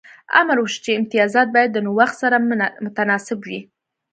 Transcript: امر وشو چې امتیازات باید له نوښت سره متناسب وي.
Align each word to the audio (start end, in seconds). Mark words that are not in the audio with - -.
امر 0.39 0.57
وشو 0.61 0.79
چې 0.85 0.97
امتیازات 0.99 1.47
باید 1.55 1.71
له 1.75 1.81
نوښت 1.85 2.15
سره 2.23 2.37
متناسب 2.83 3.39
وي. 3.47 3.59